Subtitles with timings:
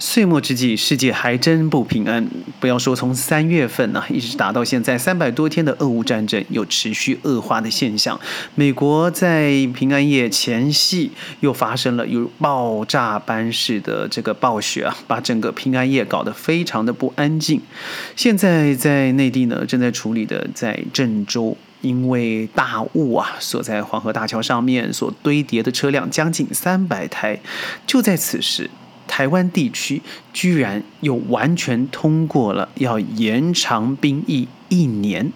[0.00, 2.24] 岁末之际，世界还真不平安。
[2.60, 8.18] 不要说从三月份呢，一直打到现在三百多天的俄乌战争有持续恶化的现象。
[8.54, 17.60] 美国在平安夜前夕又发生了有爆炸般式的这个暴雪啊，把整个平安夜搞得非常的不安静。
[18.14, 27.40] 现在在内地呢，正在处理的在郑州，因为大雾啊，所在黄河大桥上面所堆叠的车辆将近三百台，
[27.84, 28.70] 就在此时。
[29.08, 30.00] 台湾地区
[30.32, 35.32] 居然又完全通过了要延长兵役一年，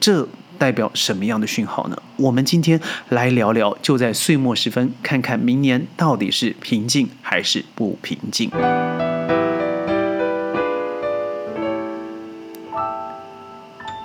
[0.00, 0.26] 这
[0.56, 2.02] 代表什么样的讯号呢？
[2.16, 8.48] 我们今天来聊聊，就在岁末时分，看看明年到底是平静还是不平静。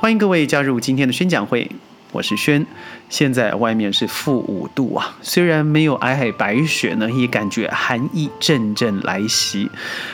[0.02, 1.72] 欢迎各位加入今天的宣讲会。
[2.16, 2.66] 我是轩，
[3.10, 9.70] 现在外面是负五度啊，虽然没有皑皑白雪呢，也感觉寒意阵阵来袭。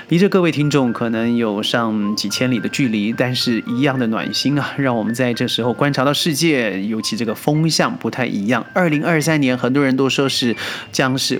[0.10, 8.66] 离着各位听众可能有上几千里的距离，但是一样的暖心啊，让我们在这时候观察到世界，尤其这个风向不太一样。
[8.74, 10.56] 二零二三年，很多人都说是
[10.92, 11.40] 将是。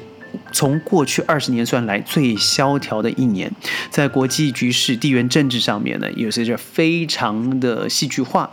[0.52, 3.52] 从过去二十年算来最萧条的一年，
[3.90, 8.50] 在国际局势、地缘政治上面呢，也是着非常的戏剧化。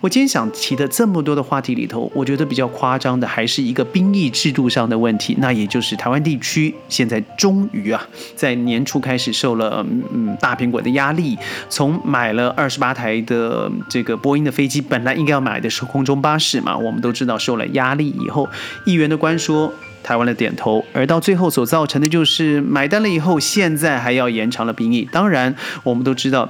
[0.00, 11.38] 我今天想提的这么多的话题里头，我觉得比较夸张的还是一个兵役制度上的问题，那也就是台湾地区现在终于啊，在年初开始受了嗯大苹果的压力，
[11.68, 18.48] 从买了二十八台的这个波音的飞机，本来应该要买的是空中巴士嘛，我们都知道受了压力以后，
[18.86, 19.72] 议员的官说。
[20.02, 25.08] 台湾的点头，而到最后所造成的就是买单了以后，现在还要延长了兵役。
[25.10, 26.48] 当然，我们都知道。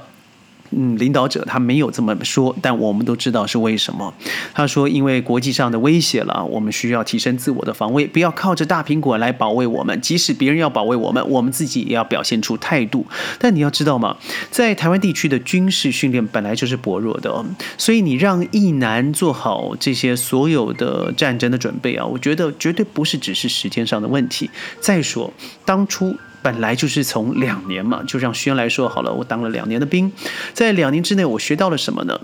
[0.75, 4.13] 嗯，领导者他没有这么说，但我们都知道是为什么。
[4.53, 9.99] 他说，因为国际上的威胁了，我们需要提升自我的防卫，不要靠着大苹果来保卫我们。
[10.01, 13.05] 即使别人要保卫我们，我们自己也要表现出态度。
[13.39, 14.17] 但你要知道吗，
[14.51, 17.45] 在台湾地区的军事训练本来就是薄弱的，
[17.77, 24.49] 所以你让一男做好这些所有的战争的准备啊，我觉得绝对不是只是时间上的问题。
[24.79, 25.31] 再说，
[25.65, 26.15] 当初。
[26.43, 29.11] 本来就是从两年嘛，就让轩来说好了。
[29.11, 30.11] 我当了两年的兵，
[30.53, 32.19] 在两年之内，我学到了什么呢？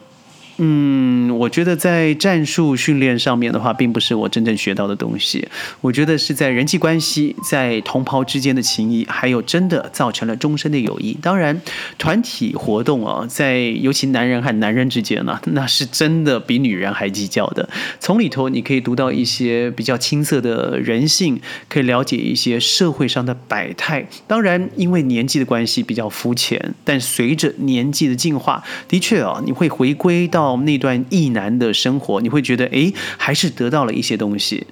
[0.61, 5.47] 嗯，我觉得在战术训练上面的话，并不是我真正学到的东西。
[5.79, 11.17] 我觉得是在人际关系、在同袍之间的情谊，还有真的造成了终身的友谊。
[11.21, 11.61] 当然，
[11.97, 17.69] 团体活动啊，在尤其男人和男人之间呢，那是真的比女人还计较的。
[18.01, 24.05] 从里头你可以读到一些比较青涩的人性，可以了解一些社会上的百态。
[24.27, 30.48] 当然，因为年纪的关系比较肤浅，但随着年纪的进化，的确啊，你会回归到。
[30.51, 34.67] 我们那段意难的生活，你会觉得哎，还是得到了一些东西。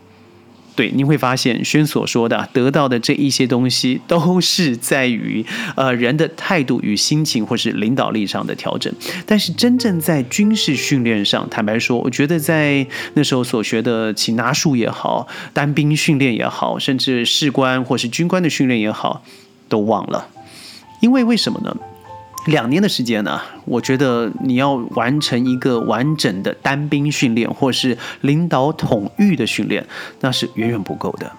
[0.76, 5.44] 对，你会发现轩所说的得到的这一些东西，都是在于
[5.76, 8.94] 呃人的态度与心情，或是领导力上的调整。
[9.26, 19.24] 但是真正在军事训练上，坦白说，我觉得在那时候所学的擒拿术也好，单兵训练也好，甚至士官或是军官的训练也好，
[19.68, 20.28] 都忘了。
[21.02, 21.76] 因为为什么呢？
[22.48, 29.86] 两年的时间呢，我觉得你要完成一个完整的单兵训练，或是领导统御的训练，
[30.22, 31.32] 那是远远不够的。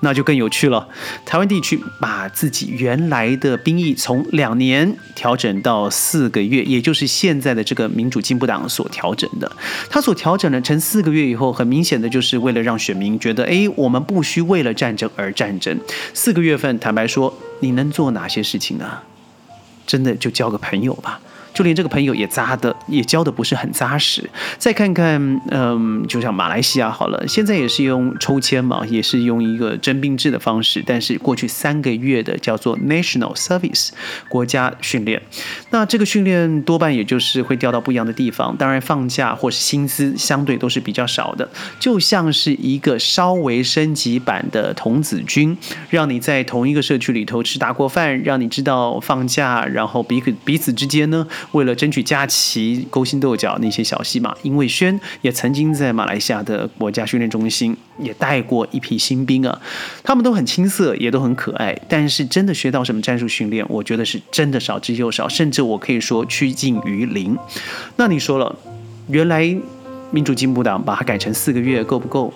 [0.00, 0.86] 那就更有趣了。
[1.24, 9.50] 台湾地区把自己原来的兵役从两年调整到四个月，也就是现在的这个民主进步党所调整的。
[9.88, 15.74] 他所调整的成四个月以后，很明显的就是为了让选民觉得，哎，我们不需为了战争而战争。
[16.12, 18.98] 四个月份，坦白说，你能做哪些事情呢？
[19.86, 21.20] 真的就交个朋友吧。
[21.56, 24.28] 就连这个朋友也扎的也交的不是很扎实。
[24.58, 30.84] 再看看，嗯，就像马来西亚好了，现在也是用抽签嘛，也是用一个征兵制的方式。
[30.86, 33.88] 但是过去三个月的叫做 National Service
[34.28, 35.22] 国家训练，
[35.70, 41.48] 那这个训练多半也就是会调到不一样的地方，当然放假或是薪资相对都是比较少的，
[41.80, 45.56] 就像是一个稍微升级版的童子军，
[45.88, 51.26] 让你在同一个社区里头吃大锅饭，让你知道放假，然后彼此彼此之间呢。
[51.52, 59.60] 为了争取假期，勾心斗角那些小戏码，因为轩也曾经在马来西亚的国家训练中心也带过一批新兵啊，
[60.02, 67.36] 他们都很青涩，也都很可爱，但是真的学到什么战术训练，我觉得是真的少之又少，甚至我可以说趋近于零。
[67.96, 68.54] 那你说了，
[69.08, 69.56] 原来
[70.10, 72.32] 民主进步党把它改成四个月够不够？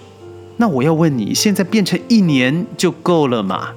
[0.57, 3.71] 那我要问你，现在变成一年就够了吗？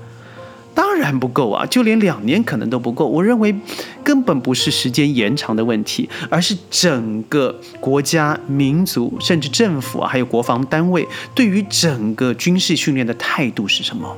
[0.75, 3.05] 当然不够啊，就连两年可能都不够。
[3.05, 3.55] 我认为
[4.03, 14.17] 根本不是时间延长的问题，而是整个国家、民族，甚至政府啊，还有国防单位对于整个军事训练的态度是什么？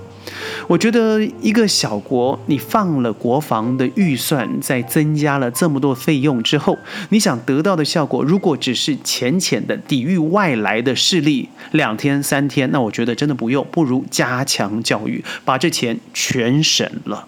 [0.67, 6.77] 我觉得一个小国，你放了国防的预算，在增加了这么多费用之后，
[7.09, 17.27] 你想得到的效果，如果只是浅浅的抵御外来的势力，两天三天，那我觉得真的不用，不如加强教育，把这钱全省了。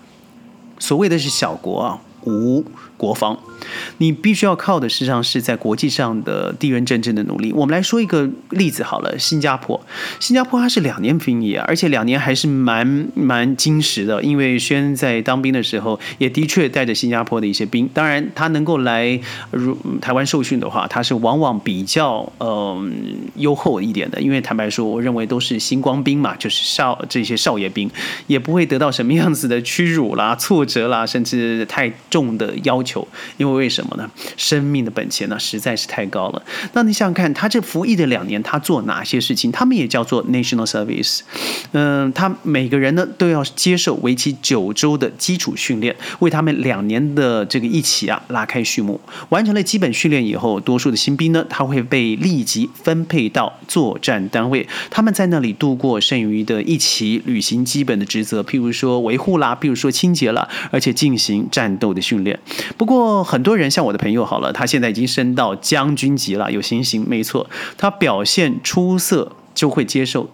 [0.79, 2.63] 所谓的是小国啊，无
[2.97, 3.37] 国防。
[3.99, 7.51] 你必须要靠的，实际上是在国际上的地缘政治的努力。
[7.53, 9.79] 我们来说一个例子好了，新加坡，
[10.19, 14.21] 新加坡它是两年兵役，而且两年还是蛮蛮矜持的。
[14.23, 17.89] 因为轩在当兵的时候，也的确带着新加坡的一些兵。
[17.93, 19.19] 当然，他能够来
[19.51, 22.79] 如台湾受训的话，他是往往比较呃
[23.35, 24.21] 优厚一点的。
[24.21, 27.89] 因为坦白说，我认为都是星光兵嘛，就是少这些少爷兵，
[28.27, 33.05] 也不会得到什么样子的屈辱啦、挫折啦，甚至太重的要求，
[33.35, 33.57] 因为。
[33.57, 34.07] 为什么呢？
[34.37, 36.43] 生命的本钱呢，实在是太高了。
[36.73, 39.51] 那你想想看，他这服役的两年，他做哪些事情？
[39.51, 41.21] 他们也叫做 national service。
[41.71, 49.01] 嗯，他每个人呢都要接受为期九周的基础训练，为他们两年的这个一起啊拉开序幕。
[49.29, 62.39] 完成了基本训练以后，多数的新兵呢，他会被立即分配到作战单位，他们在那里度过剩余的一起，履行基本的职责，譬如说维护啦，譬如说清洁啦，而且进行战斗的训练。
[62.77, 63.41] 不过很。
[63.47, 70.29] 多人像我的朋友好了，他现在已经升到将军级了，有星星，没错，他表现出色就会接受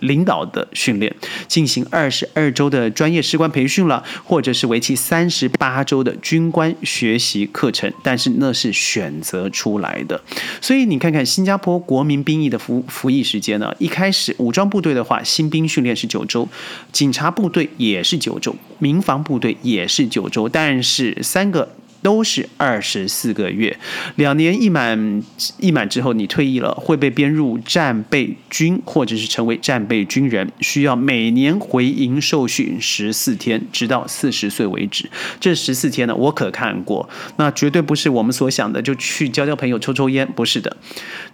[0.00, 1.10] 领导的训练，
[1.48, 10.20] 进行二十二周的专业士官培训了，或者是为期三十八周的军官学习课程，但是那是选择出来的。
[10.60, 13.74] 所以你看看新加坡国民兵役的服服役时间呢？
[13.78, 16.46] 一开始武装部队的话，新兵训练是九周，
[16.92, 21.70] 警察部队也是九周，民防部队也是九周，但是三个。
[22.08, 23.76] 都是二十四个月，
[24.16, 25.22] 两年一满
[25.58, 35.10] 一满之后，你退役了，会被编入战备军，或者是成为战备军人，需要每年回营受训十四天，直到四十岁为止。
[35.38, 37.06] 这十四天呢，我可看过，
[37.36, 40.78] 那绝对不是我们所想的，就去交交朋友、抽抽烟，不是的，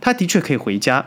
[0.01, 1.07] 他的确可以回家。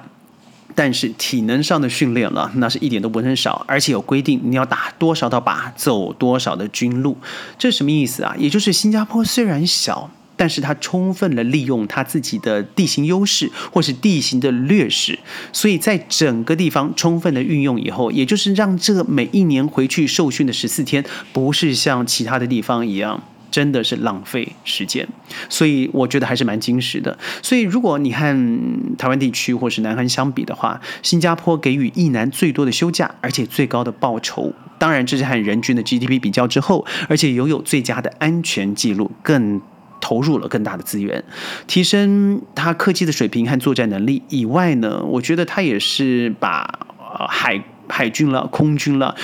[0.79, 7.17] 但是体能上的训练了，那是一点都不能少，而且有规定你要打多少道靶，走多少的军路，
[7.57, 8.35] 这什么意思啊？
[8.37, 15.17] 也就是新加坡虽然小，但是它充分的利用它自己的地形优势或是地形的劣势，
[15.51, 21.03] 所以在整个地方充分的运用以后，也就是让这每一年回去受训的十四天，
[21.33, 23.23] 不是像其他的地方一样。
[23.49, 25.07] 真的是浪费时间，
[25.49, 27.17] 所以我觉得还是蛮矜持的。
[27.41, 28.59] 所以如果你和
[28.97, 34.53] 台湾地区或是南韩相比的话，新加坡给予一男最多的休假，而且最高的报酬。
[34.79, 39.59] 当然，这是和人均的 GDP 比较之后，而且拥有最佳的安全记录，更
[39.99, 41.23] 投入了更大的资源，
[41.65, 46.87] 提升他科技的水平和作战能力以外呢，我觉得他也是把
[47.27, 49.15] 海海军了、空军了，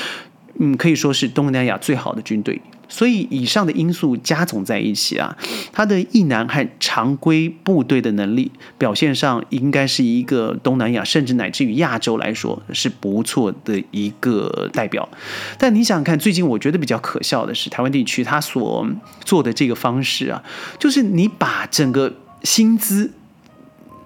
[0.59, 2.59] 嗯，可以说是东南亚最好的军队。
[2.93, 5.35] 所以以上的因素加总在一起啊，
[5.71, 15.09] 他的意男和常规部队的能力表现上，应该是一个东南亚甚至乃至于亚洲来说是不错的一个代表。
[15.57, 18.87] 但你想想看，最近我觉得比较可笑的是，台湾地区他所
[19.25, 20.43] 做的这个方式啊，
[20.77, 22.13] 就是你把整个
[22.43, 23.11] 薪资，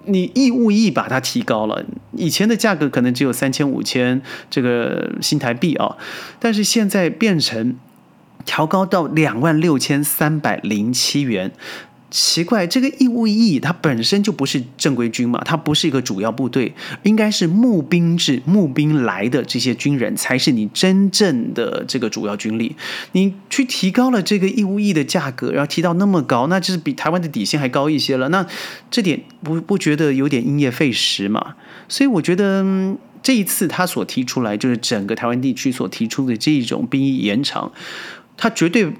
[0.06, 5.98] 你义务役把它提高了，以前的价格可能只有三千五千这个新台币啊，
[6.40, 7.76] 但是现在变成。
[8.48, 11.52] 调高到两万六千三百零七元，
[12.10, 22.74] 奇怪，这个义务役它本身就不是正规军嘛，它不是一个主要部队，应该是募兵制，募兵来的这些军人才是你真正的这个主要军力。
[23.12, 28.30] 你去提高了这个义务役的价格，然后提到那么高，那就是比台湾的底薪还高一些了。
[28.30, 28.46] 那
[28.90, 31.54] 这点不不觉得有点因噎废食嘛？
[31.86, 32.64] 所以我觉得
[33.22, 37.70] 这一次他所提出来，就是整个台湾地区所提出的这种兵役延长。
[38.38, 38.90] 他绝对，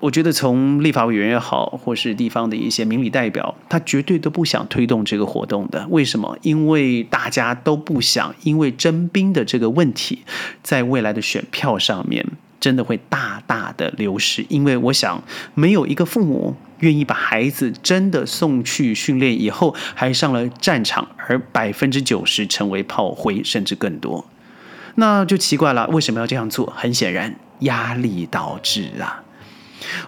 [0.00, 5.84] 我觉得从立法委员也好，或是地方的一些民理代表，他绝对都不想推动这个活动的。
[5.90, 6.38] 为什么？
[6.42, 10.22] 因为大家都不想，因为征兵的这个问题，
[10.62, 12.24] 在未来的选票上面
[12.60, 14.46] 真的会大大的流失。
[14.48, 15.20] 因为我想，
[15.54, 24.24] 没有一个父母愿意把孩子真的送去训练以后，还上了战场，而百分之九十成为炮灰，甚至更多，
[24.94, 25.88] 那就奇怪了。
[25.88, 26.72] 为什么要这样做？
[26.76, 27.34] 很显然。
[27.60, 29.22] 压力导致啊，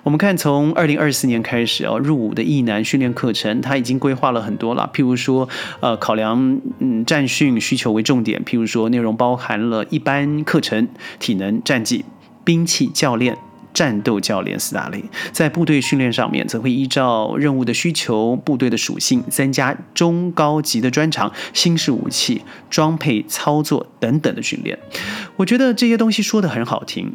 [0.03, 4.91] 我们看从二零二四年开始哦，入伍的役男训练课程，他已经规划了很多了。
[4.93, 5.49] 譬如说，
[5.81, 10.89] 呃，考量嗯战训需求为重点，譬如说内容包含了一般课程、
[11.19, 12.05] 体能、战绩、
[12.45, 13.37] 兵器教练。
[13.73, 24.77] 战斗教练四大类，在部队训练上面，则会依照任务的需求、部队的属性，增加中高级的专长、新式武器、装配、操作等等的训练。
[25.37, 27.13] 我觉得这些东西说的很好听，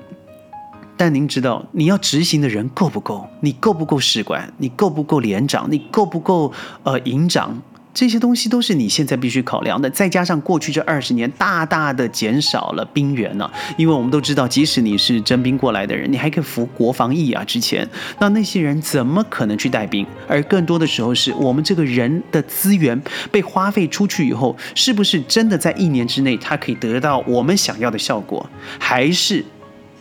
[0.98, 3.28] 但您知道，你要执行的人够不够？
[3.42, 4.54] 你够不够士官？
[4.58, 5.68] 你够不够连长？
[5.70, 6.52] 你够不够
[6.84, 7.62] 呃营长？
[7.94, 17.42] 这些东西都是你现在必须考量的，再加上过去这二十年大大的减少了兵员呢，因为我们都知道，即使你是征兵过来的人，你还可以服国防役啊。
[17.46, 17.88] 之前，
[18.20, 20.06] 那那些人怎么可能去带兵？
[20.28, 28.46] 而更多的时候，是我们这个人的资源被花费出去以后，是不是真的在一年之内，他可以得到我们想要的效果？
[28.78, 29.42] 还是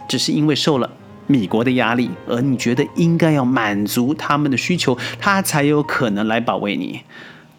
[0.08, 0.90] 只是因为受了
[1.26, 7.00] 米国的压力，而你觉得应该要满足他们的需求，他才有可能来保卫你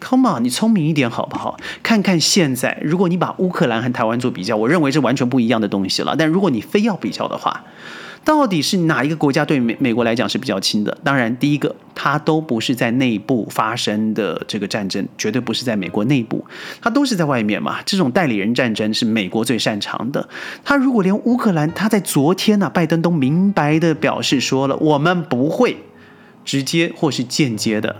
[0.00, 1.58] ？Come on，你聪明一点好不好？
[1.82, 6.14] 看看现在，如果你把乌克兰和台湾做比较，我认为是完全不一样的东西了。
[6.16, 7.64] 但如果你非要比较的话，
[8.26, 10.98] 到底是哪一个国家对美美国来讲是比较亲的？
[11.04, 16.44] 当然，第一个，它都不是在内部发生的这个战争，绝对不是在美国内部，
[16.82, 17.80] 它都是在外面嘛。
[17.86, 20.28] 这种代理人战争是美国最擅长的。
[20.64, 25.76] 他如果连乌克兰，他在昨天呢，拜登都明白的表示说了，我们不会
[26.44, 27.94] 直接或是间接的。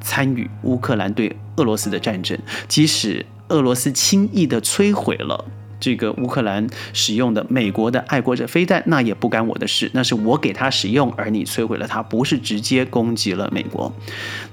[0.00, 5.44] 参与乌克兰对俄罗斯的战争，即使俄罗斯轻易的摧毁了
[5.80, 13.92] 这个乌克兰使用的美国的爱国者飞弹，那也不干我的事，那是我给他使用，而你摧毁了它，不是直接攻击了美国。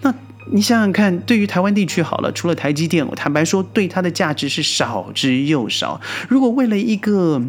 [0.02, 0.14] 那
[0.52, 6.00] 你想想看，对于台湾地区好了，除了台积电，我坦白说，对它的价值是少之又少。
[6.30, 7.42] 如果为了一个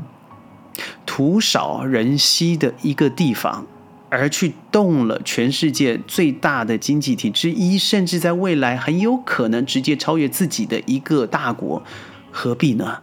[1.07, 3.67] 土少人稀的一个地方，
[4.11, 11.83] 而去动了全世界最大的经济体之一，甚至在未来很有可能直接超越自己的一个大国，
[12.33, 12.99] 何必呢？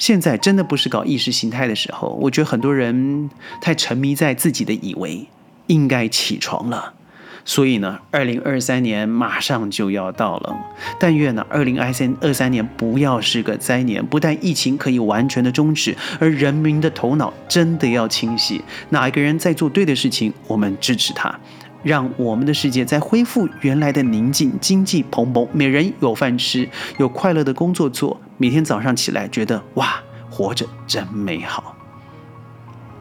[0.00, 3.28] 现在真的不是搞意识形态的时候，我觉得很多人
[3.60, 5.28] 太沉迷在自己的以为，
[5.66, 6.94] 应该起床了。
[7.44, 10.56] 所以呢，二零二三年马上就要到了，
[10.98, 14.04] 但愿呢，二零二三二三年不要是个灾年。
[14.04, 18.62] 不但疫情可以完全的终止，而人民的头脑真的要清晰。
[18.88, 21.38] 哪一个人在做对的事情，我们支持他，
[21.82, 26.68] 让我们的世界再恢复原来的宁静，经济蓬勃，每人有饭吃，
[26.98, 31.76] 有快乐的工作做，每天早上起来觉得哇，活着真美好。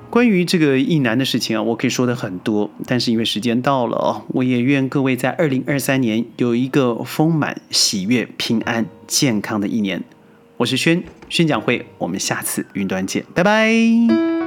[0.10, 10.04] 关于这个一男的事情啊，我可以说的很多，但是因为时间到了哦，我也愿各位在二零二三年有一个丰满、喜悦、平安、健康的一年。
[10.58, 14.39] 我是轩宣讲会，我们下次云端见，拜拜。